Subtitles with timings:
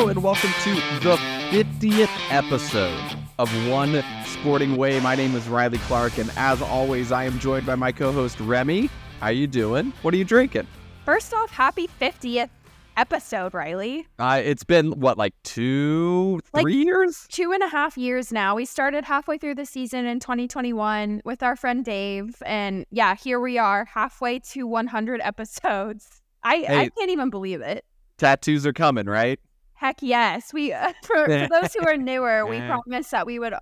[0.00, 1.16] Hello, and welcome to the
[1.50, 4.98] 50th episode of One Sporting Way.
[5.00, 8.88] My name is Riley Clark, and as always, I am joined by my co-host Remi.
[9.20, 9.92] How you doing?
[10.00, 10.66] What are you drinking?
[11.04, 12.48] First off, happy 50th
[12.96, 14.06] episode, Riley.
[14.18, 17.26] Uh, it's been what, like two, Like- three years?
[17.28, 18.54] Two and a half years now.
[18.54, 22.42] We started halfway through the season in 2021 with our friend Dave.
[22.46, 26.22] And yeah, here we are, halfway to 100 episodes.
[26.42, 27.84] I, I can't even believe it.
[28.16, 29.38] Tattoos are coming, right?
[29.80, 30.52] Heck yes.
[30.52, 30.72] We
[31.04, 33.54] for, for those who are newer, we promised that we would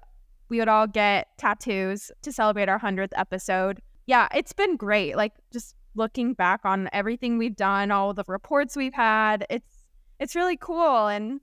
[0.49, 3.81] we would all get tattoos to celebrate our 100th episode.
[4.07, 5.15] Yeah, it's been great.
[5.17, 9.85] Like just looking back on everything we've done, all the reports we've had, it's
[10.19, 11.41] it's really cool and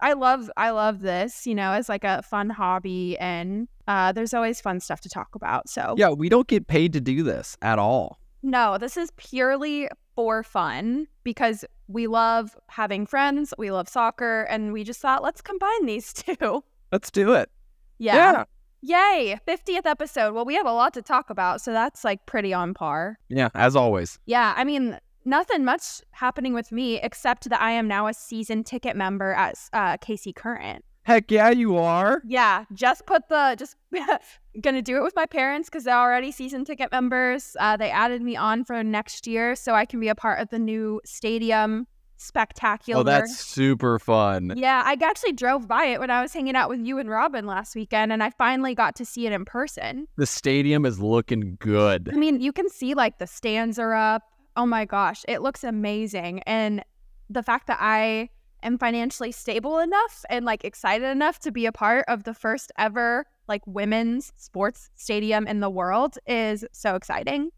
[0.00, 4.34] I love I love this, you know, as like a fun hobby and uh there's
[4.34, 5.70] always fun stuff to talk about.
[5.70, 8.18] So Yeah, we don't get paid to do this at all.
[8.42, 14.72] no, this is purely for fun because we love having friends, we love soccer, and
[14.72, 16.62] we just thought let's combine these two.
[16.92, 17.50] Let's do it.
[17.98, 18.44] Yeah.
[18.80, 19.38] Yay.
[19.46, 20.34] 50th episode.
[20.34, 23.18] Well, we have a lot to talk about, so that's like pretty on par.
[23.28, 24.18] Yeah, as always.
[24.26, 24.54] Yeah.
[24.56, 28.94] I mean, nothing much happening with me except that I am now a season ticket
[28.94, 30.84] member at uh, KC Current.
[31.08, 32.20] Heck yeah, you are.
[32.26, 32.66] Yeah.
[32.74, 33.76] Just put the, just
[34.60, 37.56] gonna do it with my parents because they're already season ticket members.
[37.58, 40.50] Uh, they added me on for next year so I can be a part of
[40.50, 41.86] the new stadium
[42.18, 43.00] spectacular.
[43.00, 44.52] Oh, that's super fun.
[44.54, 47.46] Yeah, I actually drove by it when I was hanging out with you and Robin
[47.46, 50.08] last weekend, and I finally got to see it in person.
[50.16, 52.10] The stadium is looking good.
[52.12, 54.24] I mean, you can see like the stands are up.
[54.56, 56.40] Oh my gosh, it looks amazing.
[56.40, 56.84] And
[57.30, 58.28] the fact that I
[58.62, 62.72] am financially stable enough and like excited enough to be a part of the first
[62.78, 67.50] ever like women's sports stadium in the world is so exciting.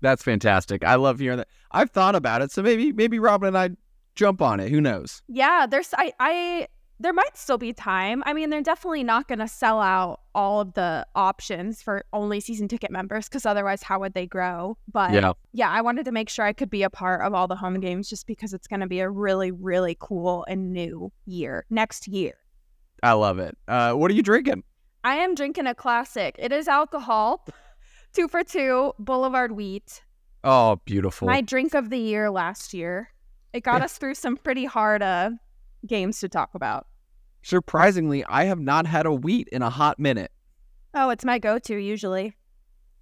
[0.00, 0.84] That's fantastic.
[0.84, 1.48] I love hearing that.
[1.70, 3.70] I've thought about it, so maybe maybe Robin and I
[4.14, 4.70] jump on it.
[4.70, 5.22] Who knows?
[5.28, 6.68] Yeah, there's I I
[7.02, 8.22] there might still be time.
[8.26, 12.38] I mean, they're definitely not going to sell out all of the options for only
[12.38, 14.78] season ticket members because otherwise, how would they grow?
[14.90, 15.32] But Yeah.
[15.52, 17.80] yeah, I wanted to make sure I could be a part of all the home
[17.80, 22.06] games just because it's going to be a really, really cool and new year next
[22.06, 22.34] year.
[23.02, 23.58] I love it.
[23.66, 24.62] Uh, what are you drinking?
[25.02, 26.36] I am drinking a classic.
[26.38, 27.44] It is alcohol,
[28.12, 30.04] two for two, Boulevard Wheat.
[30.44, 31.26] Oh, beautiful.
[31.26, 33.08] My drink of the year last year.
[33.52, 35.30] It got us through some pretty hard uh,
[35.86, 36.86] games to talk about.
[37.42, 40.30] Surprisingly, I have not had a wheat in a hot minute.
[40.94, 42.34] Oh, it's my go to usually.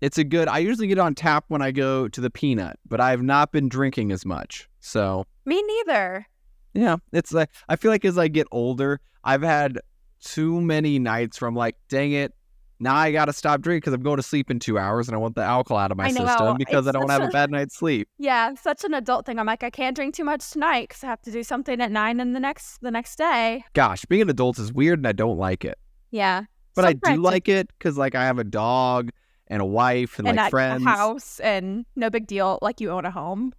[0.00, 0.48] It's a good.
[0.48, 3.52] I usually get on tap when I go to the peanut, but I have not
[3.52, 4.68] been drinking as much.
[4.80, 6.26] So Me neither.
[6.72, 9.78] yeah, it's like I feel like as I get older, I've had
[10.24, 12.32] too many nights from like, dang it,
[12.80, 15.14] now I got to stop drinking because I'm going to sleep in two hours and
[15.14, 17.30] I want the alcohol out of my know, system because I don't have a a-
[17.30, 18.08] bad night's sleep.
[18.18, 19.38] Yeah, such an adult thing.
[19.38, 21.92] I'm like, I can't drink too much tonight because I have to do something at
[21.92, 23.64] nine in the next the next day.
[23.74, 25.78] Gosh, being an adult is weird and I don't like it.
[26.10, 29.10] Yeah, But I do like it because like I have a dog
[29.46, 30.84] and a wife and, and like friends.
[30.84, 32.58] a house and no big deal.
[32.62, 33.52] Like you own a home.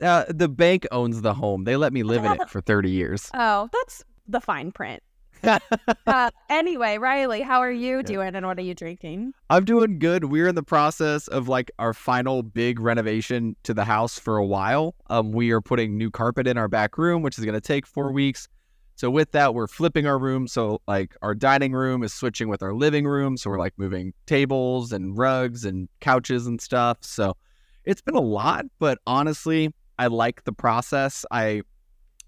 [0.00, 1.64] Uh, the bank owns the home.
[1.64, 3.30] They let me live in it for 30 years.
[3.32, 5.02] Oh, that's the fine print.
[6.06, 9.32] Uh, anyway, Riley, how are you doing and what are you drinking?
[9.50, 10.24] I'm doing good.
[10.24, 14.46] We're in the process of like our final big renovation to the house for a
[14.46, 14.94] while.
[15.08, 17.86] Um, we are putting new carpet in our back room, which is going to take
[17.86, 18.48] four weeks.
[18.94, 20.46] So with that, we're flipping our room.
[20.46, 23.36] So like our dining room is switching with our living room.
[23.36, 26.98] So we're like moving tables and rugs and couches and stuff.
[27.02, 27.36] So
[27.84, 31.24] it's been a lot, but honestly, I like the process.
[31.30, 31.62] I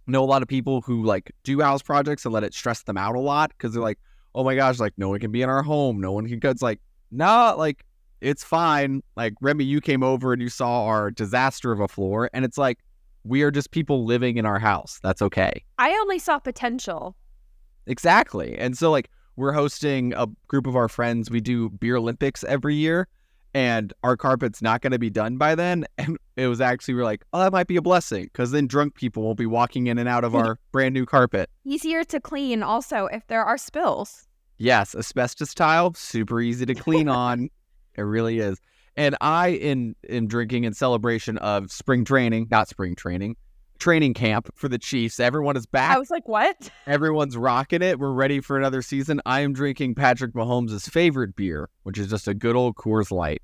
[0.08, 2.96] know a lot of people who like do house projects and let it stress them
[2.96, 3.98] out a lot because they're like,
[4.34, 6.00] oh my gosh, like no one can be in our home.
[6.00, 6.50] No one can go.
[6.50, 6.80] It's like,
[7.10, 7.84] no, like
[8.20, 9.02] it's fine.
[9.16, 12.58] Like Remi, you came over and you saw our disaster of a floor, and it's
[12.58, 12.78] like
[13.24, 14.98] we are just people living in our house.
[15.02, 15.64] That's okay.
[15.78, 17.16] I only saw potential.
[17.86, 18.56] Exactly.
[18.58, 21.30] And so like we're hosting a group of our friends.
[21.30, 23.08] We do beer Olympics every year.
[23.58, 25.84] And our carpet's not going to be done by then.
[25.98, 28.94] And it was actually, we're like, oh, that might be a blessing because then drunk
[28.94, 31.50] people won't be walking in and out of our brand new carpet.
[31.65, 34.28] Easier to clean also if there are spills.
[34.59, 37.50] Yes, asbestos tile, super easy to clean on.
[37.97, 38.60] It really is.
[38.94, 43.34] And I in am drinking in celebration of spring training, not spring training,
[43.80, 45.18] training camp for the Chiefs.
[45.18, 45.97] Everyone is back.
[45.97, 46.71] I was like, what?
[46.86, 47.98] Everyone's rocking it.
[47.98, 49.21] We're ready for another season.
[49.27, 53.42] I am drinking Patrick Mahomes' favorite beer, which is just a good old Coors Light.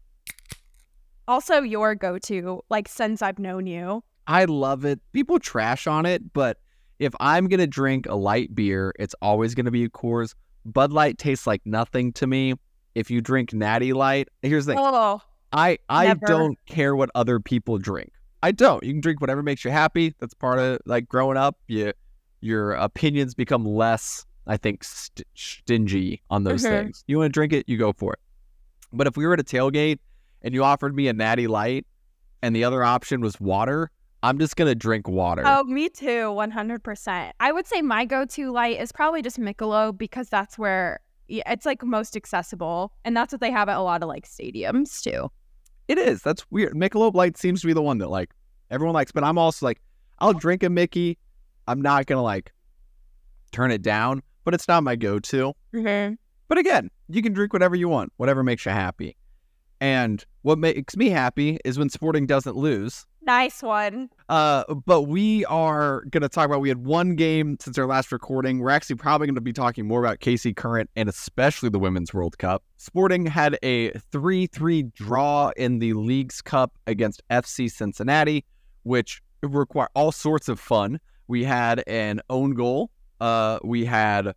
[1.26, 4.02] Also, your go to, like, since I've known you.
[4.26, 5.00] I love it.
[5.12, 6.58] People trash on it, but
[6.98, 10.34] if I'm gonna drink a light beer, it's always gonna be a Coors.
[10.64, 12.54] Bud Light tastes like nothing to me.
[12.94, 14.80] If you drink Natty Light, here's the thing.
[14.82, 15.20] Oh,
[15.52, 16.26] I I Never.
[16.26, 18.12] don't care what other people drink.
[18.42, 18.82] I don't.
[18.84, 20.14] You can drink whatever makes you happy.
[20.20, 21.58] That's part of like growing up.
[21.66, 21.92] You
[22.40, 26.68] your opinions become less, I think, st- stingy on those Mhm.
[26.68, 27.04] things.
[27.06, 28.18] You want to drink it, you go for it.
[28.92, 29.98] But if we were at a tailgate
[30.44, 31.86] and you offered me a natty light
[32.42, 33.90] and the other option was water,
[34.22, 35.42] I'm just gonna drink water.
[35.44, 37.32] Oh, me too, 100%.
[37.40, 41.66] I would say my go to light is probably just Michelob because that's where it's
[41.66, 42.92] like most accessible.
[43.04, 45.30] And that's what they have at a lot of like stadiums too.
[45.88, 46.22] It is.
[46.22, 46.74] That's weird.
[46.74, 48.30] Michelob Light seems to be the one that like
[48.70, 49.80] everyone likes, but I'm also like,
[50.18, 51.18] I'll drink a Mickey.
[51.66, 52.52] I'm not gonna like
[53.52, 55.52] turn it down, but it's not my go-to.
[55.74, 56.14] Mm-hmm.
[56.48, 59.16] But again, you can drink whatever you want, whatever makes you happy.
[59.84, 63.04] And what makes me happy is when Sporting doesn't lose.
[63.20, 64.08] Nice one.
[64.30, 66.62] Uh, but we are gonna talk about.
[66.62, 68.60] We had one game since our last recording.
[68.60, 72.14] We're actually probably going to be talking more about KC Current and especially the Women's
[72.14, 72.62] World Cup.
[72.78, 78.46] Sporting had a three-three draw in the Leagues Cup against FC Cincinnati,
[78.84, 80.98] which require all sorts of fun.
[81.28, 82.90] We had an own goal.
[83.20, 84.32] Uh, we had uh,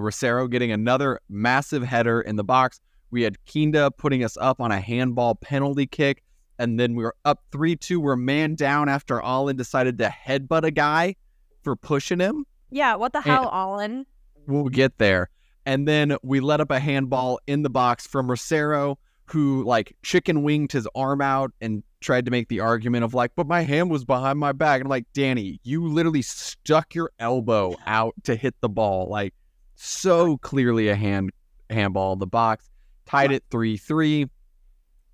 [0.00, 2.80] Rosero getting another massive header in the box.
[3.12, 6.24] We had Kinda putting us up on a handball penalty kick
[6.58, 8.00] and then we were up 3 2.
[8.00, 11.16] We're man down after Alan decided to headbutt a guy
[11.62, 12.46] for pushing him.
[12.70, 14.06] Yeah, what the hell, Alan?
[14.46, 15.28] We'll get there.
[15.66, 20.42] And then we let up a handball in the box from Rosero, who like chicken
[20.42, 23.90] winged his arm out and tried to make the argument of like, but my hand
[23.90, 24.80] was behind my back.
[24.80, 29.08] And I'm like, Danny, you literally stuck your elbow out to hit the ball.
[29.08, 29.34] Like,
[29.74, 31.30] so clearly a hand
[31.70, 32.68] handball in the box.
[33.12, 34.26] Tied it 3 3,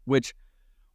[0.05, 0.35] which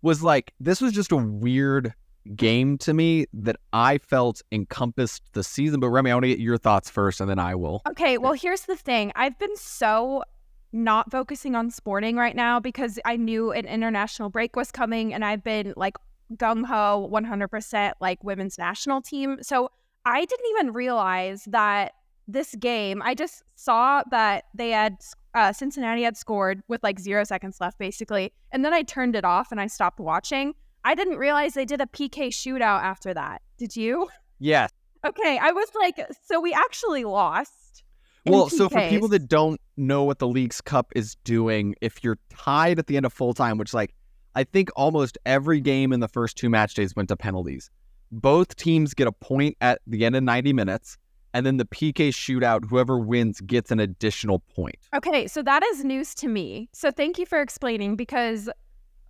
[0.01, 1.94] was like this was just a weird
[2.35, 5.79] game to me that I felt encompassed the season.
[5.79, 7.81] But Remi, I want to get your thoughts first, and then I will.
[7.89, 9.11] Okay, well, here's the thing.
[9.15, 10.23] I've been so
[10.71, 15.23] not focusing on sporting right now because I knew an international break was coming and
[15.23, 15.97] I've been like
[16.35, 19.38] gung ho 100% like women's national team.
[19.41, 19.69] So
[20.06, 21.94] I didn't even realize that
[22.27, 24.97] this game, I just saw that they had
[25.33, 28.33] uh, Cincinnati had scored with like zero seconds left, basically.
[28.51, 30.53] And then I turned it off and I stopped watching.
[30.83, 33.41] I didn't realize they did a PK shootout after that.
[33.57, 34.09] Did you?
[34.39, 34.71] Yes.
[35.06, 35.39] Okay.
[35.41, 37.83] I was like, so we actually lost.
[38.25, 42.19] Well, so for people that don't know what the Leagues Cup is doing, if you're
[42.30, 43.94] tied at the end of full time, which like
[44.35, 47.69] I think almost every game in the first two match days went to penalties.
[48.12, 50.97] Both teams get a point at the end of 90 minutes,
[51.33, 54.77] and then the PK shootout, whoever wins gets an additional point.
[54.95, 56.69] Okay, so that is news to me.
[56.74, 58.50] So thank you for explaining because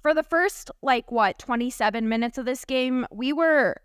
[0.02, 3.78] for the first like what 27 minutes of this game, we were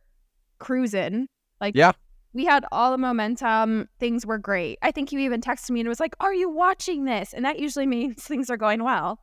[0.58, 1.28] cruising.
[1.60, 1.92] Like Yeah.
[2.34, 3.88] We had all the momentum.
[3.98, 4.78] Things were great.
[4.82, 7.58] I think you even texted me and was like, "Are you watching this?" And that
[7.58, 9.20] usually means things are going well.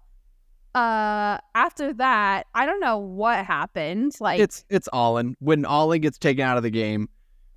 [0.73, 4.13] Uh after that, I don't know what happened.
[4.19, 5.37] Like It's it's Alan.
[5.39, 7.07] When Alan gets taken out of the game,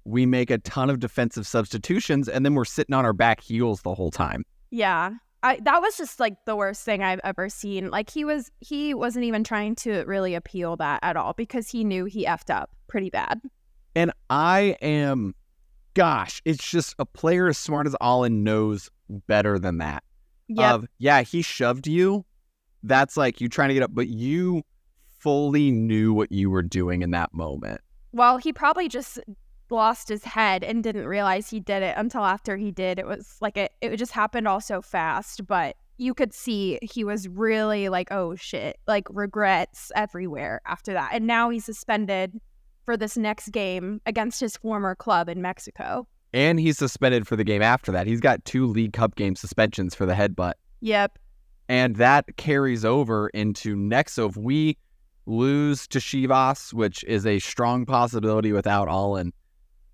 [0.09, 3.83] we make a ton of defensive substitutions, and then we're sitting on our back heels
[3.83, 4.45] the whole time.
[4.71, 5.13] Yeah.
[5.43, 7.91] I that was just like the worst thing I've ever seen.
[7.91, 11.85] Like he was he wasn't even trying to really appeal that at all because he
[11.85, 13.41] knew he effed up pretty bad.
[13.95, 15.35] And I am,
[15.95, 20.03] gosh, it's just a player as smart as Alan knows better than that.
[20.49, 20.75] Yeah.
[20.75, 22.25] Of yeah, he shoved you.
[22.83, 24.63] That's like you trying to get up, but you
[25.21, 27.81] fully knew what you were doing in that moment.
[28.13, 29.21] well, he probably just
[29.71, 32.99] lost his head and didn't realize he did it until after he did.
[32.99, 37.05] It was like it it just happened all so fast, but you could see he
[37.05, 41.11] was really like, oh shit, like regrets everywhere after that.
[41.13, 42.41] And now he's suspended
[42.85, 46.07] for this next game against his former club in Mexico.
[46.33, 48.07] And he's suspended for the game after that.
[48.07, 50.55] He's got two League Cup game suspensions for the headbutt.
[50.81, 51.19] Yep.
[51.69, 54.15] And that carries over into next.
[54.15, 54.79] So if we
[55.27, 59.33] lose to Chivas, which is a strong possibility without Alan,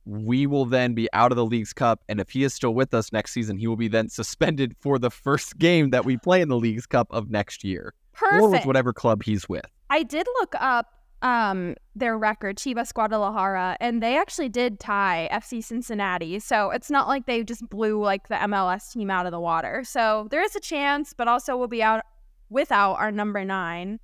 [0.06, 2.02] we will then be out of the Leagues Cup.
[2.08, 4.98] And if he is still with us next season, he will be then suspended for
[4.98, 7.94] the first game that we play in the League's Cup of next year.
[8.30, 9.66] Or with whatever club he's with.
[9.90, 10.86] I did look up
[11.22, 16.38] um their record, Chivas Guadalajara, and they actually did tie FC Cincinnati.
[16.38, 19.82] So it's not like they just blew like the MLS team out of the water.
[19.84, 22.04] So there is a chance, but also we'll be out
[22.50, 23.98] without our number nine.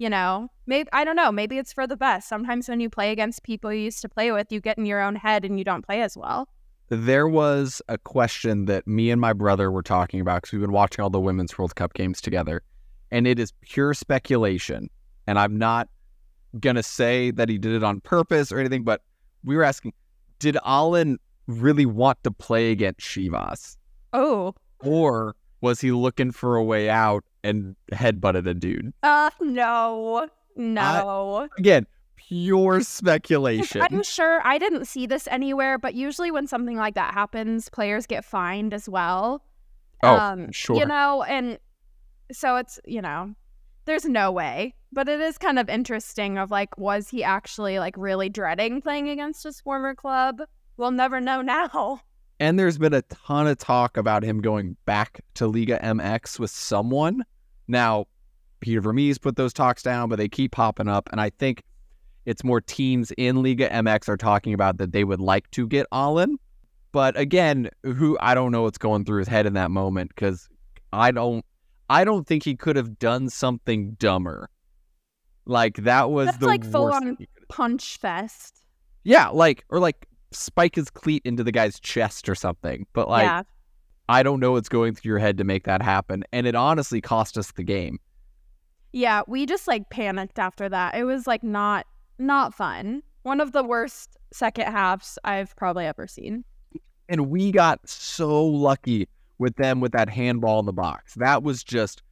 [0.00, 1.30] You know, maybe I don't know.
[1.30, 2.26] Maybe it's for the best.
[2.26, 5.02] Sometimes when you play against people you used to play with, you get in your
[5.02, 6.48] own head and you don't play as well.
[6.88, 10.72] There was a question that me and my brother were talking about because we've been
[10.72, 12.62] watching all the Women's World Cup games together.
[13.10, 14.88] And it is pure speculation.
[15.26, 15.90] And I'm not
[16.58, 19.02] going to say that he did it on purpose or anything, but
[19.44, 19.92] we were asking
[20.38, 23.76] did Alan really want to play against Chivas?
[24.14, 28.92] Oh, Or was he looking for a way out and headbutted a dude?
[29.02, 31.48] uh, no, no.
[31.58, 31.86] Again,
[32.16, 33.82] pure speculation.
[33.82, 38.06] I'm sure I didn't see this anywhere, but usually when something like that happens, players
[38.06, 39.42] get fined as well.
[40.02, 40.76] Oh, sure.
[40.76, 41.58] You know, and
[42.32, 43.34] so it's, you know,
[43.84, 44.74] there's no way.
[44.92, 49.08] But it is kind of interesting of like, was he actually like really dreading playing
[49.08, 50.42] against his former club?
[50.76, 52.00] We'll never know now.
[52.40, 56.50] And there's been a ton of talk about him going back to Liga MX with
[56.50, 57.22] someone.
[57.68, 58.06] Now,
[58.60, 61.10] Peter Vermes put those talks down, but they keep popping up.
[61.12, 61.62] And I think
[62.24, 65.86] it's more teams in Liga MX are talking about that they would like to get
[65.92, 66.38] Alan.
[66.92, 70.48] But again, who I don't know what's going through his head in that moment because
[70.92, 71.44] I don't
[71.88, 74.48] I don't think he could have done something dumber.
[75.44, 77.18] Like that was That's the like full on
[77.48, 78.64] punch fest.
[79.04, 82.86] Yeah, like or like spike his cleat into the guy's chest or something.
[82.92, 83.42] But like yeah.
[84.08, 86.24] I don't know what's going through your head to make that happen.
[86.32, 87.98] And it honestly cost us the game.
[88.92, 90.96] Yeah, we just like panicked after that.
[90.96, 91.86] It was like not
[92.18, 93.02] not fun.
[93.22, 96.44] One of the worst second halves I've probably ever seen.
[97.08, 99.08] And we got so lucky
[99.38, 101.14] with them with that handball in the box.
[101.14, 102.02] That was just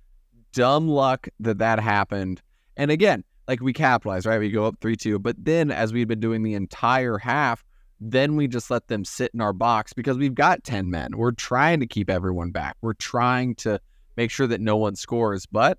[0.52, 2.42] dumb luck that that happened.
[2.76, 4.38] And again, like we capitalized, right?
[4.38, 5.18] We go up 3 2.
[5.18, 7.64] But then, as we'd been doing the entire half,
[8.00, 11.16] then we just let them sit in our box because we've got 10 men.
[11.16, 12.76] We're trying to keep everyone back.
[12.80, 13.80] We're trying to
[14.16, 15.46] make sure that no one scores.
[15.46, 15.78] But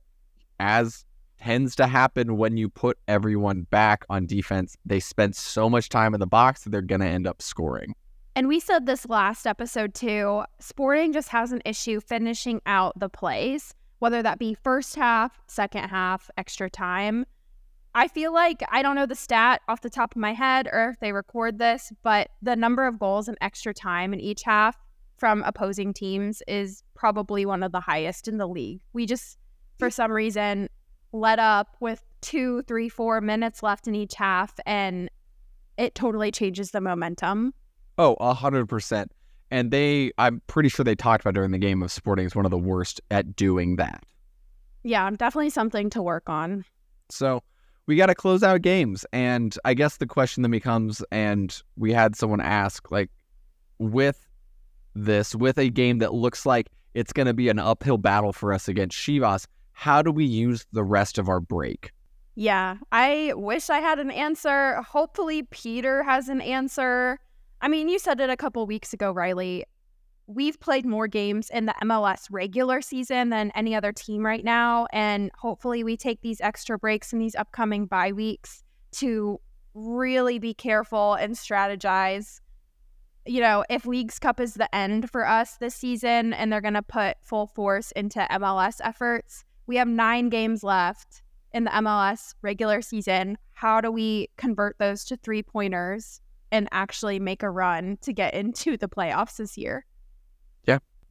[0.60, 1.06] as
[1.40, 6.14] tends to happen when you put everyone back on defense, they spend so much time
[6.14, 7.96] in the box that they're going to end up scoring.
[8.36, 10.44] And we said this last episode too.
[10.60, 15.90] Sporting just has an issue finishing out the plays, whether that be first half, second
[15.90, 17.26] half, extra time.
[18.00, 20.92] I feel like I don't know the stat off the top of my head or
[20.92, 24.78] if they record this, but the number of goals in extra time in each half
[25.18, 28.80] from opposing teams is probably one of the highest in the league.
[28.94, 29.38] We just,
[29.80, 30.70] for some reason,
[31.12, 35.10] let up with two, three, four minutes left in each half, and
[35.78, 37.54] it totally changes the momentum.
[37.98, 39.12] Oh, a hundred percent.
[39.52, 42.46] And they, I'm pretty sure they talked about during the game of Sporting is one
[42.46, 44.06] of the worst at doing that.
[44.84, 46.64] Yeah, definitely something to work on.
[47.10, 47.44] So
[47.90, 49.04] we got to close out games.
[49.12, 53.10] And I guess the question then becomes, and we had someone ask, like,
[53.80, 54.28] with
[54.94, 58.54] this, with a game that looks like it's going to be an uphill battle for
[58.54, 61.92] us against Chivas, how do we use the rest of our break?
[62.36, 64.76] Yeah, I wish I had an answer.
[64.84, 67.18] Hopefully, Peter has an answer.
[67.62, 69.66] I mean, you said it a couple weeks ago, Riley.
[70.32, 74.86] We've played more games in the MLS regular season than any other team right now.
[74.94, 78.64] And hopefully, we take these extra breaks in these upcoming bye weeks
[78.98, 79.42] to
[79.74, 82.42] really be careful and strategize.
[83.26, 86.76] You know, if Leagues Cup is the end for us this season and they're going
[86.76, 92.36] to put full force into MLS efforts, we have nine games left in the MLS
[92.44, 93.36] regular season.
[93.54, 96.22] How do we convert those to three pointers
[96.52, 99.88] and actually make a run to get into the playoffs this year?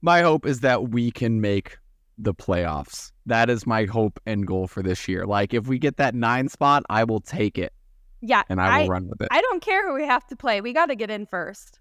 [0.03, 1.79] My hope is that we can make
[2.17, 3.13] the playoffs.
[3.27, 5.27] That is my hope and goal for this year.
[5.27, 7.73] Like, if we get that nine spot, I will take it
[8.21, 9.29] Yeah, and I will run with it.
[9.31, 10.61] I don't care who we have to play.
[10.61, 11.79] We got to get in first.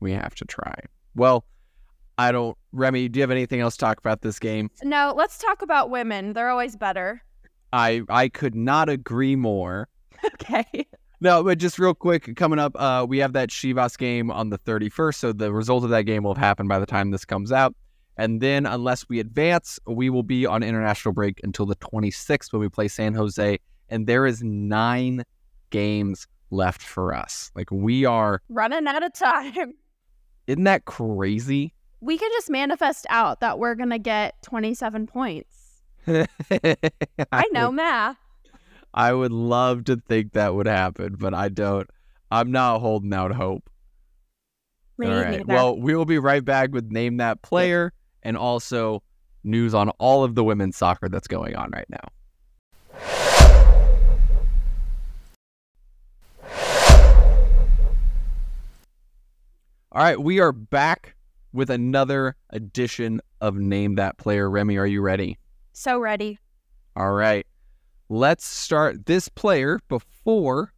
[0.00, 0.74] we have to try.
[1.14, 1.44] Well,
[2.18, 2.56] I don't.
[2.72, 4.70] Remi, do you have anything else to talk about this game?
[4.82, 6.32] No, let's talk about women.
[6.34, 7.22] They're always better.
[7.72, 9.88] I I could not agree more.
[10.24, 10.86] Okay.
[11.22, 14.58] No, but just real quick, coming up, uh, we have that Chivas game on the
[14.58, 15.14] 31st.
[15.14, 17.76] So the result of that game will have happened by the time this comes out.
[18.16, 22.58] And then, unless we advance, we will be on international break until the 26th when
[22.58, 23.60] we play San Jose.
[23.88, 25.22] And there is nine
[25.70, 27.52] games left for us.
[27.54, 29.74] Like, we are, Running out of time.
[30.48, 31.72] isn't that crazy?
[32.00, 35.82] We can just manifest out that we're going to get 27 points.
[36.08, 36.26] I,
[37.30, 38.16] I know math.
[38.94, 41.88] I would love to think that would happen, but I don't.
[42.30, 43.68] I'm not holding out hope.
[44.98, 45.30] Me All right.
[45.38, 45.44] neither.
[45.46, 49.02] Well, we will be right back with Name That Player and also
[49.44, 52.98] news on all of the women's soccer that's going on right now.
[59.94, 60.18] All right.
[60.18, 61.16] We are back
[61.52, 64.48] with another edition of Name That Player.
[64.48, 65.38] Remi, are you ready?
[65.74, 66.38] so ready.
[66.94, 67.46] All right.
[68.12, 69.06] Let's start.
[69.06, 70.74] This player, before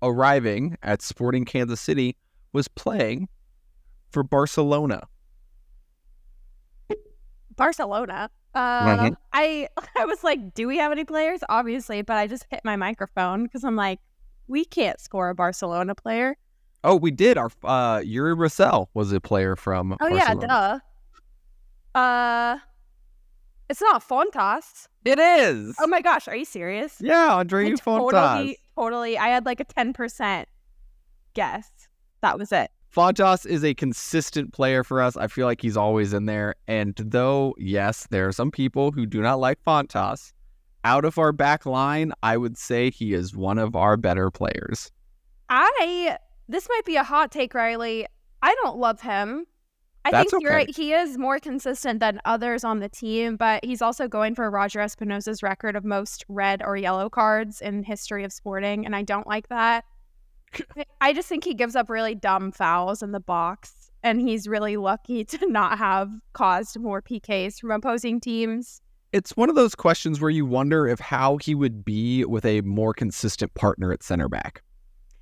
[0.00, 2.16] arriving at Sporting Kansas City,
[2.54, 3.28] was playing
[4.10, 5.06] for Barcelona.
[7.56, 8.30] Barcelona.
[8.54, 9.16] Uh, Mhm.
[9.34, 9.68] I
[9.98, 11.40] I was like, do we have any players?
[11.50, 14.00] Obviously, but I just hit my microphone because I'm like,
[14.48, 16.34] we can't score a Barcelona player.
[16.82, 17.36] Oh, we did.
[17.36, 20.38] Our uh, Yuri Russell was a player from Oh Barcelona.
[20.40, 20.78] yeah,
[21.94, 21.98] duh.
[21.98, 22.58] Uh,
[23.68, 24.88] it's not Fontas.
[25.04, 25.76] It is.
[25.80, 26.96] Oh my gosh, are you serious?
[27.00, 28.10] yeah, Andre I Fontas.
[28.12, 29.18] totally totally.
[29.18, 30.48] I had like a ten percent
[31.34, 31.70] guess.
[32.22, 32.70] That was it.
[32.94, 35.16] Fontas is a consistent player for us.
[35.16, 36.54] I feel like he's always in there.
[36.68, 40.32] And though, yes, there are some people who do not like Fontas,
[40.84, 44.92] out of our back line, I would say he is one of our better players.
[45.48, 46.18] I
[46.48, 48.06] this might be a hot take, Riley.
[48.42, 49.46] I don't love him.
[50.04, 50.74] I That's think you're right.
[50.74, 54.80] He is more consistent than others on the team, but he's also going for Roger
[54.80, 59.26] Espinoza's record of most red or yellow cards in history of sporting, and I don't
[59.26, 59.84] like that.
[61.00, 64.76] I just think he gives up really dumb fouls in the box, and he's really
[64.76, 68.82] lucky to not have caused more PKs from opposing teams.
[69.12, 72.60] It's one of those questions where you wonder if how he would be with a
[72.62, 74.62] more consistent partner at center back.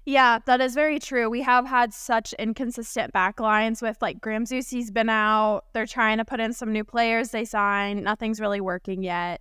[0.04, 1.30] Yeah, that is very true.
[1.30, 5.64] We have had such inconsistent backlines with like Graham Zusi's been out.
[5.72, 8.02] They're trying to put in some new players they signed.
[8.02, 9.40] Nothing's really working yet.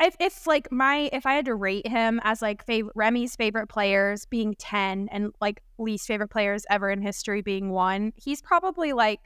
[0.00, 3.66] If, if like my if I had to rate him as like fav- Remi's favorite
[3.66, 8.92] players being 10 and like least favorite players ever in history being 1, he's probably
[8.92, 9.20] like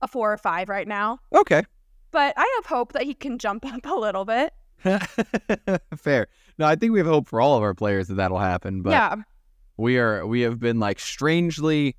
[0.00, 1.18] a 4 or 5 right now.
[1.34, 1.62] Okay.
[2.10, 4.54] But I have hope that he can jump up a little bit.
[5.96, 6.28] Fair.
[6.58, 8.82] No, I think we have hope for all of our players that that'll happen.
[8.82, 9.16] But yeah.
[9.78, 11.96] We are we have been like strangely,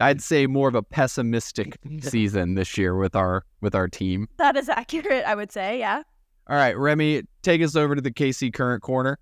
[0.00, 4.28] I'd say more of a pessimistic season this year with our with our team.
[4.36, 5.78] That is accurate, I would say.
[5.78, 6.02] Yeah.
[6.48, 9.18] All right, Remi, take us over to the KC Current Corner.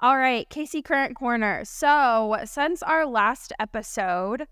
[0.00, 1.62] All right, KC Current Corner.
[1.64, 4.46] So, since our last episode,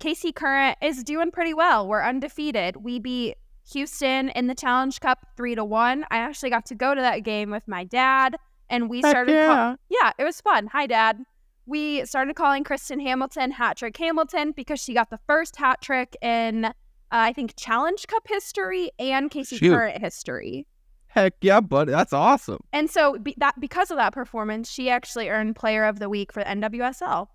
[0.00, 1.86] KC Current is doing pretty well.
[1.86, 2.76] We're undefeated.
[2.76, 3.36] We beat
[3.72, 6.06] Houston in the Challenge Cup 3 to 1.
[6.10, 8.36] I actually got to go to that game with my dad
[8.70, 9.76] and we Heck started call- yeah.
[9.90, 10.68] Yeah, it was fun.
[10.68, 11.18] Hi dad.
[11.66, 16.16] We started calling Kristen Hamilton Hat Trick Hamilton because she got the first hat trick
[16.22, 16.70] in uh,
[17.10, 19.72] I think Challenge Cup history and Casey Shoot.
[19.72, 20.66] Current history.
[21.08, 21.88] Heck yeah, bud.
[21.88, 22.58] That's awesome.
[22.72, 26.32] And so be- that because of that performance, she actually earned Player of the Week
[26.32, 27.28] for the NWSL.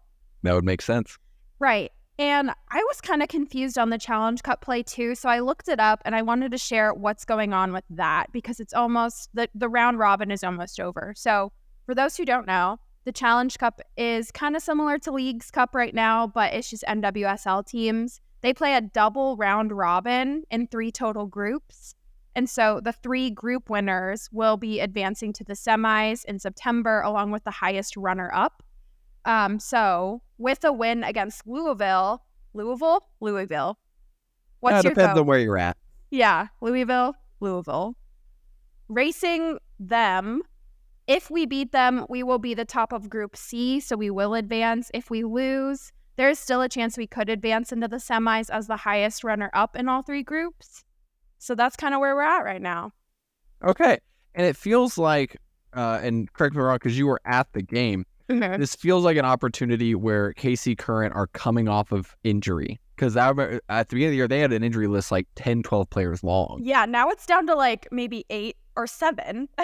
[0.43, 1.17] That would make sense.
[1.59, 1.91] Right.
[2.19, 5.67] And I was kind of confused on the Challenge Cup play too, so I looked
[5.67, 9.29] it up and I wanted to share what's going on with that because it's almost
[9.33, 11.13] the the round robin is almost over.
[11.15, 11.51] So,
[11.85, 15.73] for those who don't know, the Challenge Cup is kind of similar to Leagues Cup
[15.73, 18.21] right now, but it's just NWSL teams.
[18.41, 21.95] They play a double round robin in three total groups.
[22.35, 27.31] And so the three group winners will be advancing to the semis in September, along
[27.31, 28.63] with the highest runner up.
[29.25, 33.77] Um, so with a win against Louisville, Louisville, Louisville.
[34.61, 35.21] What's Yeah, your depends vote?
[35.21, 35.77] on where you're at.
[36.09, 37.95] Yeah, Louisville, Louisville.
[38.87, 40.41] Racing them.
[41.11, 44.33] If we beat them, we will be the top of Group C, so we will
[44.33, 44.89] advance.
[44.93, 48.77] If we lose, there's still a chance we could advance into the semis as the
[48.77, 50.85] highest runner up in all three groups.
[51.37, 52.93] So that's kind of where we're at right now.
[53.61, 53.99] Okay.
[54.35, 55.35] And it feels like,
[55.73, 59.25] uh, and correct me wrong, because you were at the game, this feels like an
[59.25, 62.79] opportunity where KC Current are coming off of injury.
[62.95, 65.89] Because at the beginning of the year, they had an injury list like 10, 12
[65.89, 66.61] players long.
[66.63, 69.49] Yeah, now it's down to like maybe eight or seven.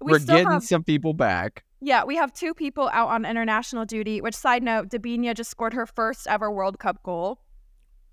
[0.00, 1.64] we We're still getting have some people back.
[1.80, 5.74] Yeah, we have two people out on international duty, which side note, Debinha just scored
[5.74, 7.40] her first ever World Cup goal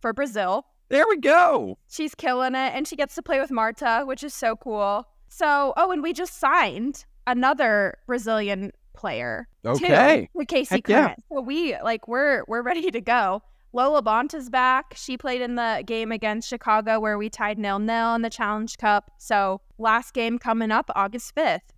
[0.01, 0.65] for Brazil.
[0.89, 1.79] There we go.
[1.89, 5.07] She's killing it and she gets to play with Marta, which is so cool.
[5.29, 9.47] So, oh, and we just signed another Brazilian player.
[9.63, 10.29] too, Okay.
[10.35, 11.15] with Casey Heck yeah.
[11.31, 13.41] So we like we're we're ready to go.
[13.73, 14.93] Lo LaBonta's back.
[14.95, 18.77] She played in the game against Chicago where we tied nil nil in the Challenge
[18.77, 19.11] Cup.
[19.17, 21.73] So last game coming up August fifth.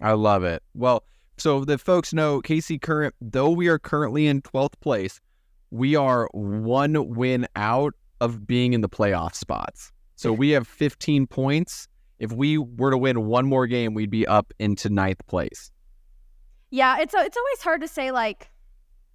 [0.00, 0.62] I love it.
[0.74, 1.04] Well,
[1.36, 5.20] so the folks know KC Current, though we are currently in 12th place,
[5.70, 9.92] we are one win out of being in the playoff spots.
[10.16, 11.88] So we have 15 points.
[12.18, 15.72] If we were to win one more game, we'd be up into ninth place.
[16.70, 18.50] Yeah, it's uh, it's always hard to say like,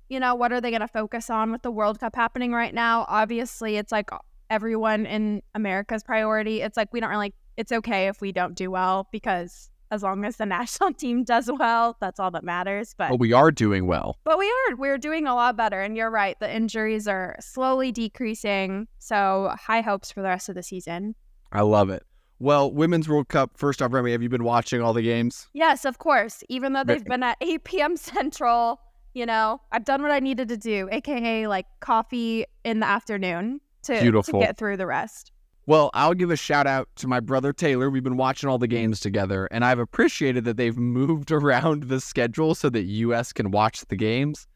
[0.10, 2.74] you know, what are they going to focus on with the World Cup happening right
[2.74, 3.06] now?
[3.08, 4.10] Obviously, it's like
[4.50, 6.62] everyone in America's priority.
[6.62, 7.34] It's like we don't really.
[7.58, 11.50] It's okay if we don't do well because as long as the national team does
[11.60, 12.94] well, that's all that matters.
[12.98, 14.18] But But we are doing well.
[14.24, 16.40] but we are we're doing a lot better, and you're right.
[16.40, 21.16] The injuries are slowly decreasing, so high hopes for the rest of the season.
[21.52, 22.04] I love it.
[22.42, 25.48] Well, Women's World Cup, first off, Remi, have you been watching all the games?
[25.54, 26.42] Yes, of course.
[26.48, 27.98] Even though they've been at 8 p.m.
[27.98, 28.80] Central,
[29.14, 33.60] you know, I've done what I needed to do, aka like coffee in the afternoon
[33.84, 34.40] to, Beautiful.
[34.40, 35.32] to get through the rest.
[35.70, 37.92] Well, I'll give a shout out to my brother Taylor.
[37.92, 42.02] We've been watching all the games together, and I've appreciated that they've moved around the
[42.02, 44.48] schedule so that US can watch the games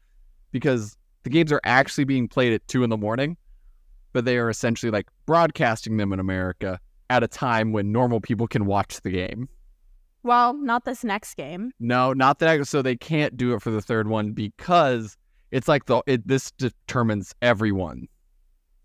[0.50, 3.36] because the games are actually being played at two in the morning,
[4.12, 8.48] but they are essentially like broadcasting them in America at a time when normal people
[8.48, 9.48] can watch the game.
[10.24, 11.70] Well, not this next game.
[11.78, 12.66] No, not that.
[12.66, 15.16] So they can't do it for the third one because
[15.52, 18.08] it's like the it this determines everyone.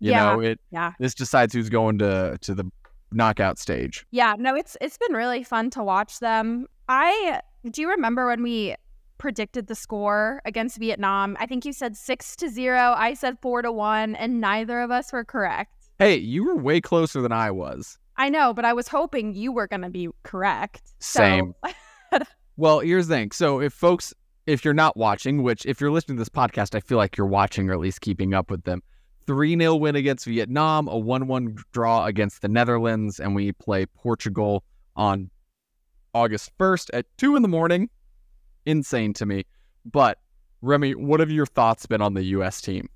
[0.00, 0.24] You Yeah.
[0.34, 0.92] know, it Yeah.
[0.98, 2.64] this decides who's going to to the
[3.12, 4.06] knockout stage.
[4.10, 6.66] Yeah, no, it's it's been really fun to watch them.
[6.88, 8.74] I do you remember when we
[9.18, 11.36] predicted the score against Vietnam?
[11.38, 12.94] I think you said six to zero.
[12.96, 15.72] I said four to one, and neither of us were correct.
[15.98, 17.98] Hey, you were way closer than I was.
[18.16, 20.82] I know, but I was hoping you were going to be correct.
[20.98, 21.54] So- Same.
[22.56, 23.30] Well, here's the thing.
[23.30, 24.12] So if folks
[24.46, 27.26] if you're not watching, which if you're listening to this podcast, I feel like you're
[27.26, 28.82] watching or at least keeping up with them.
[29.30, 33.86] 3 0 win against Vietnam, a 1 1 draw against the Netherlands, and we play
[33.86, 34.64] Portugal
[34.96, 35.30] on
[36.12, 37.88] August 1st at 2 in the morning.
[38.66, 39.44] Insane to me.
[39.84, 40.18] But,
[40.62, 42.60] Remi, what have your thoughts been on the U.S.
[42.60, 42.88] team?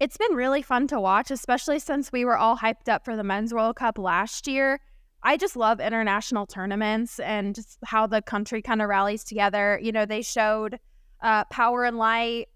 [0.00, 3.22] It's been really fun to watch, especially since we were all hyped up for the
[3.22, 4.80] Men's World Cup last year.
[5.22, 9.78] I just love international tournaments and just how the country kind of rallies together.
[9.80, 10.80] You know, they showed
[11.22, 12.48] uh, Power and Light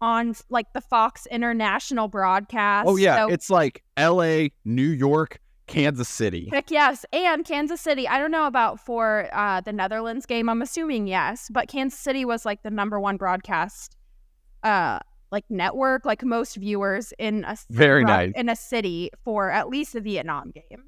[0.00, 2.86] on like the Fox International broadcast.
[2.88, 3.16] Oh, yeah.
[3.26, 6.48] So- It's like L.A., New York, Kansas City.
[6.50, 8.06] Heck yes, and Kansas City.
[8.06, 10.48] I don't know about for uh, the Netherlands game.
[10.48, 13.96] I'm assuming yes, but Kansas City was like the number one broadcast,
[14.62, 14.98] uh,
[15.32, 18.32] like network, like most viewers in a Very nice.
[18.36, 20.84] in a city for at least the Vietnam game.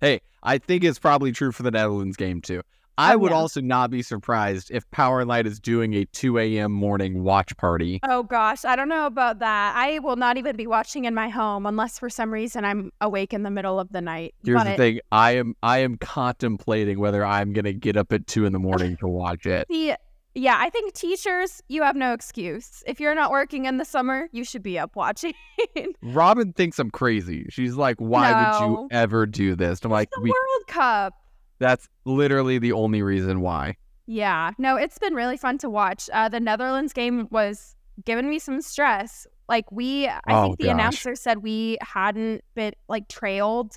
[0.00, 2.62] Hey, I think it's probably true for the Netherlands game too.
[2.98, 3.38] Oh, I Oh, would yeah.
[3.38, 6.72] also not be surprised if Power and Light is doing a 2 a.m.
[6.72, 8.00] morning watch party.
[8.02, 9.74] Oh gosh, I don't know about that.
[9.76, 13.32] I will not even be watching in my home unless for some reason I'm awake
[13.32, 14.34] in the middle of the night.
[14.44, 18.26] Here's But the thing: I am I am contemplating whether I'm gonna get up at
[18.26, 19.66] two in the morning to watch it.
[19.80, 19.96] The
[20.32, 22.84] yeah, I think teachers, you have no excuse.
[22.86, 25.32] If you're not working in the summer, you should be up watching.
[26.02, 27.46] Robin thinks I'm crazy.
[27.50, 31.14] She's like, "Why would you ever do this?" I'm like, the we, World Cup.
[31.60, 36.10] "That's literally the only reason why." Yeah, no, it's been really fun to watch.
[36.12, 39.26] Uh, the Netherlands game was giving me some stress.
[39.48, 40.74] Like we, I Oh, think the gosh.
[40.74, 43.76] announcer said we hadn't been like trailed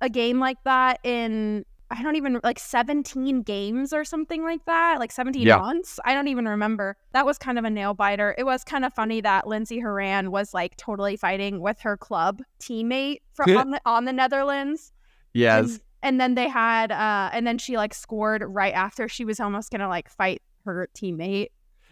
[0.00, 4.98] a game like that in I don't even like 17 games or something like that,
[4.98, 5.56] like 17 Yeah.
[5.58, 5.98] months.
[6.04, 6.96] I don't even remember.
[7.12, 8.34] That was kind of a nail biter.
[8.36, 12.42] It was kind of funny that Lindsey Horan was like totally fighting with her club
[12.60, 14.92] teammate from on the on the Netherlands.
[15.32, 19.24] Yes, And, and then they had uh and then she like scored right after she
[19.24, 21.48] was almost gonna like fight her teammate.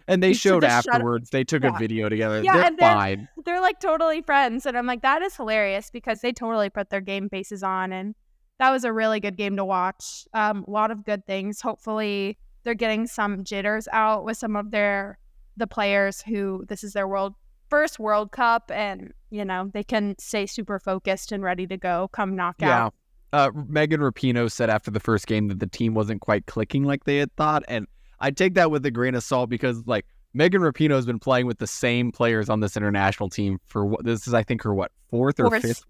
[0.07, 1.31] and they showed afterwards.
[1.31, 1.75] They took Yeah.
[1.75, 2.41] a video together.
[2.41, 3.27] Yeah, They're and then- fine.
[3.45, 4.65] They're like totally friends.
[4.65, 8.15] And I'm like, that is hilarious because they totally put their game faces on and
[8.59, 10.25] that was a really good game to watch.
[10.33, 11.61] Um, a lot of good things.
[11.61, 15.17] Hopefully they're getting some jitters out with some of their
[15.57, 17.33] the players who this is their world
[17.69, 22.07] first World Cup and you know, they can stay super focused and ready to go
[22.13, 22.93] come knockout.
[22.93, 22.97] Yeah.
[23.33, 27.03] Uh, Megan Rapinoe said after the first game that the team wasn't quite clicking like
[27.03, 27.87] they had thought, and
[28.19, 31.45] I take that with a grain of salt because like Megan Rapinoe has been playing
[31.45, 34.73] with the same players on this international team for what this is I think her
[34.73, 35.61] what fourth or Fourth.
[35.61, 35.83] fifth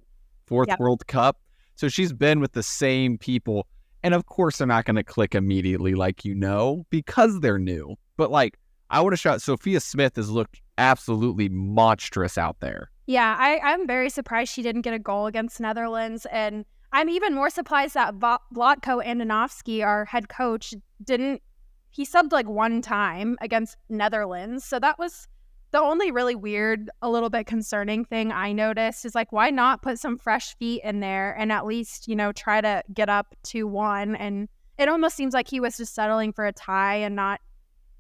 [0.46, 0.80] fourth Yep.
[0.80, 1.40] World Cup.
[1.76, 3.68] So she's been with the same people,
[4.04, 7.96] and of course they're not going to click immediately, like you know, because they're new.
[8.18, 8.58] But like
[8.90, 12.90] I would have shot Sophia Smith has looked absolutely monstrous out there.
[13.06, 16.26] Yeah, I, I'm very surprised she didn't get a goal against Netherlands.
[16.32, 20.74] And I'm even more surprised that Vlatko Andonovski, our head coach,
[21.04, 21.42] didn't.
[21.90, 24.64] He subbed like one time against Netherlands.
[24.64, 25.28] So that was
[25.72, 29.82] the only really weird, a little bit concerning thing I noticed is like, why not
[29.82, 33.36] put some fresh feet in there and at least, you know, try to get up
[33.46, 34.16] to 1?
[34.16, 34.48] And
[34.78, 37.42] it almost seems like he was just settling for a tie and not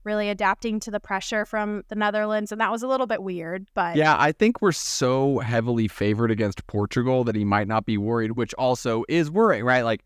[0.08, 2.52] really adapting to the pressure from the Netherlands.
[2.52, 3.67] And that was a little bit weird.
[3.76, 7.98] But Yeah, I think we're so heavily favored against Portugal that he might not be
[7.98, 9.84] worried, which also is worrying, right?
[9.84, 10.04] Like,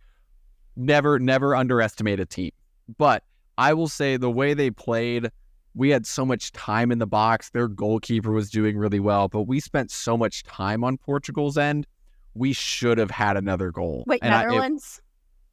[0.75, 2.51] never, never underestimate a team.
[2.97, 3.23] But
[3.57, 5.29] I will say the way they played,
[5.75, 7.51] we had so much time in the box.
[7.51, 11.85] Their goalkeeper was doing really well, but we spent so much time on Portugal's end.
[12.33, 14.03] We should have had another goal.
[14.07, 15.01] Wait, And I- it- Netherlands?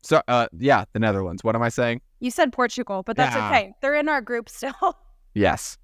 [0.03, 1.43] So, uh, yeah, the Netherlands.
[1.45, 2.01] What am I saying?
[2.21, 3.49] You said Portugal, but that's Yeah.
[3.49, 3.75] okay.
[3.81, 4.75] They're in our group still.
[5.35, 5.79] Yes.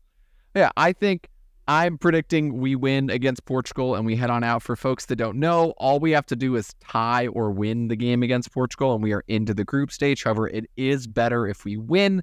[0.57, 1.29] Yeah, I think
[1.69, 4.63] I'm predicting we win against Portugal and we head on out.
[4.63, 7.95] For folks that don't know, all we have to do is tie or win the
[7.95, 10.25] game against Portugal and we are into the group stage.
[10.25, 12.23] However, it is better if we win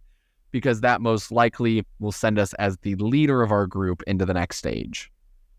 [0.52, 4.34] because that most likely will send us as the leader of our group into the
[4.34, 5.10] next stage.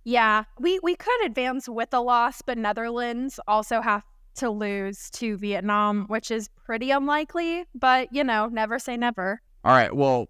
[0.04, 4.02] yeah, we we could advance with a loss, but Netherlands also have
[4.36, 7.64] to lose to Vietnam, which is pretty unlikely.
[7.74, 9.40] But you know, never say never.
[9.64, 9.94] All right.
[9.94, 10.28] Well,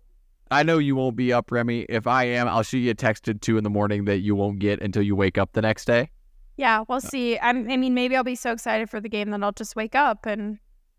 [0.51, 1.87] I know you won't be up, Remi.
[1.89, 4.35] If I am, I'll shoot you a text at two in the morning that you
[4.35, 6.11] won't get until you wake up the next day.
[6.59, 7.01] Yeah, we'll uh.
[7.01, 7.39] see.
[7.39, 9.95] I'm, I mean, maybe I'll be so excited for the game that I'll just wake
[9.95, 10.59] up and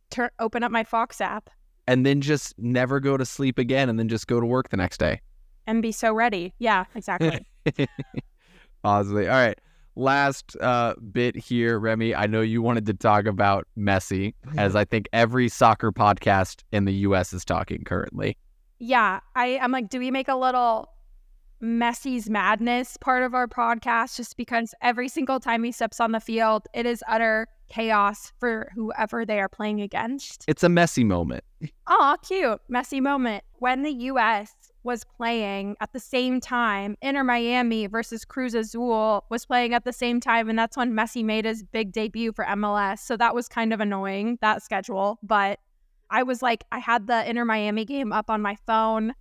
[0.09, 1.49] turn open up my Fox app.
[1.87, 4.77] and then just never go to sleep again and then just go to work the
[4.77, 5.21] next day.
[5.67, 6.53] And be so ready.
[6.59, 7.45] Yeah, exactly.
[8.83, 9.27] Honestly.
[9.27, 9.59] All right.
[9.95, 12.15] Last uh, bit here, Remi.
[12.15, 16.85] I know you wanted to talk about Messi, as I think every soccer podcast in
[16.85, 17.31] the U.S.
[17.33, 18.37] is talking currently.
[18.79, 20.89] yeah, I, I'm like, do we make a little
[21.63, 26.19] Messi's madness part of our podcast just because every single time he steps on the
[26.19, 30.43] field, it is utter chaos for whoever they are playing against.
[30.47, 31.43] It's a messy moment.
[31.87, 32.59] Aw, cute.
[32.67, 33.45] Messy moment.
[33.59, 39.45] When the US was playing at the same time, Inter Miami versus Cruz Azul was
[39.45, 42.99] playing at the same time, and that's when Messi made his big debut for MLS.
[42.99, 45.19] So that was kind of annoying, that schedule.
[45.23, 45.59] But
[46.09, 49.13] I was like, I had the Inter Miami game up on my phone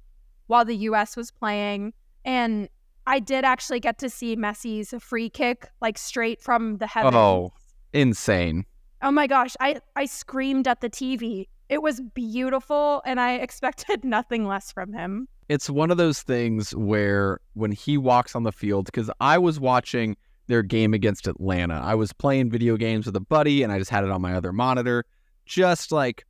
[0.46, 1.92] while the US was playing.
[2.24, 2.68] And
[3.06, 7.16] I did actually get to see Messi's free kick, like straight from the heavens.
[7.16, 7.52] Oh,
[7.92, 8.64] insane.
[9.02, 11.48] Oh my gosh, I I screamed at the TV.
[11.68, 15.28] It was beautiful and I expected nothing less from him.
[15.52, 19.60] It's one of those things where when he walks on the field, because I was
[19.60, 23.78] watching their game against Atlanta, I was playing video games with a buddy and I
[23.78, 25.04] just had it on my other monitor,
[25.44, 26.24] just like,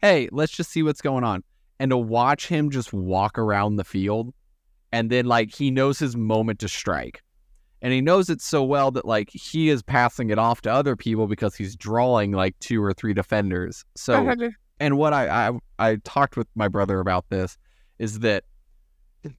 [0.00, 1.42] hey, let's just see what's going on.
[1.80, 4.32] And to watch him just walk around the field
[4.92, 7.20] and then like he knows his moment to strike.
[7.80, 10.94] And he knows it so well that like he is passing it off to other
[10.94, 13.84] people because he's drawing like two or three defenders.
[13.96, 14.50] So uh-huh.
[14.78, 17.58] and what I, I I talked with my brother about this
[17.98, 18.44] is that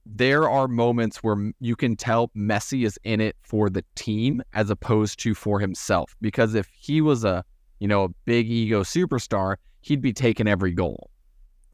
[0.06, 4.70] there are moments where you can tell Messi is in it for the team as
[4.70, 6.14] opposed to for himself.
[6.20, 7.44] Because if he was a
[7.80, 11.10] you know a big ego superstar, he'd be taking every goal.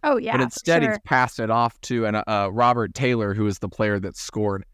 [0.02, 0.32] oh yeah.
[0.32, 0.92] but instead, sure.
[0.92, 4.64] he's passed it off to an uh, Robert Taylor, who is the player that scored.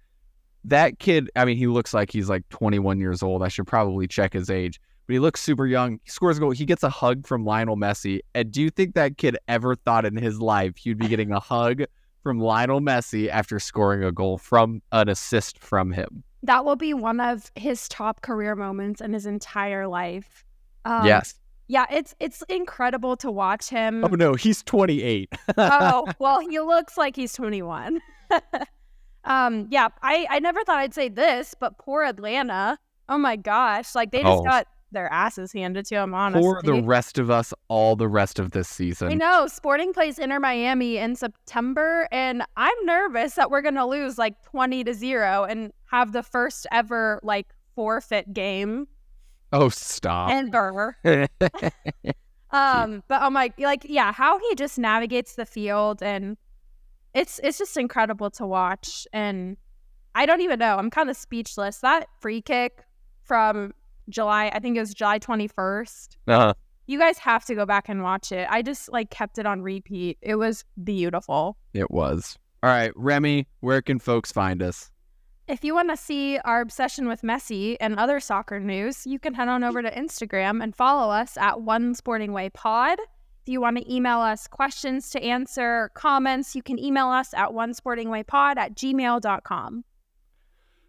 [0.65, 3.43] That kid, I mean, he looks like he's like 21 years old.
[3.43, 6.01] I should probably check his age, but he looks super young.
[6.03, 6.51] He scores a goal.
[6.51, 8.19] He gets a hug from Lionel Messi.
[8.35, 11.39] And do you think that kid ever thought in his life he'd be getting a
[11.39, 11.85] hug
[12.27, 16.25] from Lionel Messi after scoring a goal from an assist from him?
[16.43, 20.45] that will be one of his top career moments in his entire life.
[20.85, 21.35] Um, yes.
[21.69, 24.05] Yeah, it's it's incredible to watch him.
[24.05, 25.33] Oh no, he's 28.
[25.57, 28.01] oh, well, he looks like he's 21.
[29.25, 32.77] um, yeah, I, I never thought I'd say this, but poor Atlanta.
[33.09, 33.95] Oh my gosh.
[33.95, 34.45] Like they just Oh.
[34.45, 36.43] got their asses handed to them, honestly.
[36.43, 39.09] For the rest of us, all the rest of this season.
[39.11, 39.47] I know.
[39.47, 44.85] Sporting plays Inter Miami in September, and I'm nervous that we're gonna lose like 20
[44.85, 48.89] to 0 and have the first ever like forfeit game
[49.53, 50.31] Oh, stop.
[50.31, 50.97] ever.
[52.53, 56.37] Um, but I'm like, like, yeah, how he just navigates the field and
[57.13, 59.07] it's it's just incredible to watch.
[59.13, 59.57] And
[60.15, 60.77] I don't even know.
[60.77, 61.79] I'm kind of speechless.
[61.79, 62.85] That free kick
[63.23, 63.75] from
[64.09, 66.17] July, I think it was July 21st.
[66.29, 66.55] uh,
[66.87, 68.47] You guys have to go back and watch it.
[68.51, 70.19] I just like kept it on repeat.
[70.23, 71.57] It was beautiful.
[71.75, 72.39] it was.
[72.63, 74.91] All right, Remi, where can folks find us?
[75.49, 79.35] If you want to see our obsession with Messi and other soccer news, you can
[79.35, 82.99] head on over to Instagram and follow us at One Sporting Way Pod.
[82.99, 87.51] If you want to email us questions to answer, comments, you can email us at
[87.51, 89.85] onesportingwaypod at gmail.com.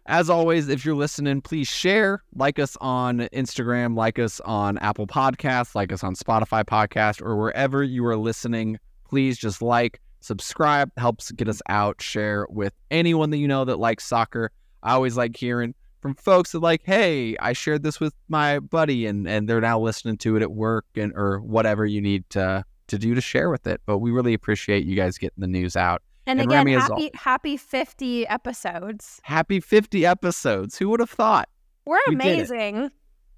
[0.08, 5.06] As always, if you're listening, please share, like us on Instagram, like us on Apple
[5.06, 8.78] Podcasts, like us on Spotify Podcast, or wherever you are listening.
[9.06, 13.78] Please just like, subscribe, helps get us out, share with anyone that you know that
[13.78, 14.50] likes soccer.
[14.82, 19.04] I always like hearing from folks that like, hey, I shared this with my buddy
[19.04, 22.64] and and they're now listening to it at work and or whatever you need to
[22.86, 23.82] to do to share with it.
[23.84, 26.00] But we really appreciate you guys getting the news out.
[26.28, 29.18] And, And again, Remi all- happy, happy 50 episodes.
[29.24, 30.76] Happy 50 episodes.
[30.78, 31.48] Who would have thought?
[31.86, 32.90] We're We amazing.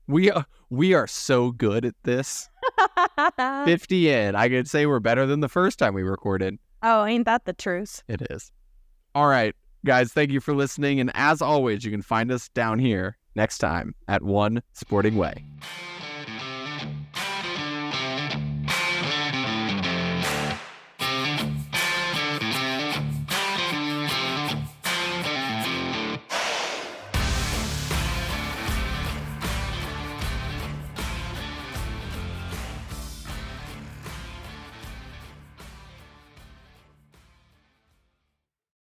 [0.09, 2.49] We are we are so good at this.
[3.39, 4.35] 50 in.
[4.35, 6.59] I could say we're better than the first time we recorded.
[6.83, 8.03] oh, ain't that the truth?
[8.09, 8.51] It is.
[9.15, 10.99] All right, guys, thank you for listening.
[11.01, 15.45] And as always, you can find us down here next time at One Sporting Way.